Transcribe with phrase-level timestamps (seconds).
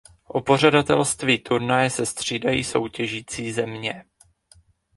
[0.27, 4.03] O pořadatelství turnaje se střídají soutěžící země.